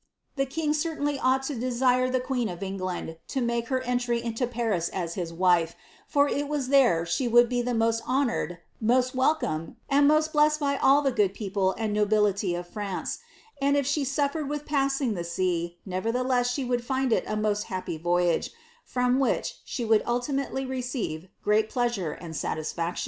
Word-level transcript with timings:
And 0.35 0.47
the 0.47 0.49
king 0.49 0.73
certainly 0.73 1.19
ought 1.19 1.43
to 1.43 1.53
dnire 1.53 2.11
the 2.11 2.19
queen 2.19 2.49
of 2.49 2.63
England 2.63 3.17
to 3.27 3.39
make 3.39 3.67
her 3.67 3.81
entry 3.81 4.19
into 4.19 4.47
Paris 4.47 4.89
as 4.89 5.13
his 5.13 5.31
wife, 5.31 5.75
far 6.07 6.27
it 6.27 6.47
was 6.47 6.69
there 6.69 7.05
she 7.05 7.27
would 7.27 7.47
be 7.47 7.61
the 7.61 7.75
most 7.75 8.01
honoured, 8.09 8.57
most 8.79 9.13
welcome, 9.13 9.75
and 9.87 10.09
■osi 10.09 10.31
blessed 10.33 10.59
by 10.59 10.77
all 10.77 11.03
the 11.03 11.11
good 11.11 11.35
people 11.35 11.75
and 11.77 11.93
nobility 11.93 12.55
of 12.55 12.67
France; 12.67 13.19
and 13.61 13.77
if 13.77 13.85
she 13.85 14.01
nfiered 14.03 14.47
with 14.47 14.65
passing 14.65 15.13
the 15.13 15.23
sea, 15.23 15.77
nevertheless 15.85 16.49
she 16.51 16.65
would 16.65 16.83
find 16.83 17.13
it 17.13 17.23
a 17.27 17.35
moeC 17.35 17.65
b^ipy 17.67 18.01
Foyage, 18.01 18.49
from 18.83 19.19
which 19.19 19.57
she 19.65 19.85
would 19.85 20.01
ultimately 20.07 20.65
receive 20.65 21.27
great 21.43 21.69
pleasure 21.69 22.17
lad 22.19 22.35
satisfaction." 22.35 22.99